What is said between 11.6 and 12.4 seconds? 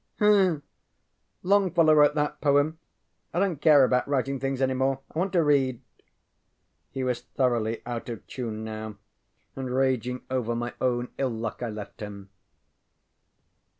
I left him.